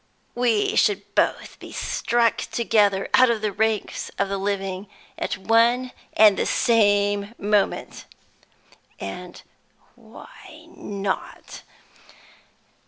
[0.33, 5.91] We should both be struck together out of the ranks of the living at one
[6.13, 8.05] and the same moment.
[8.99, 9.39] And
[9.93, 11.61] why not?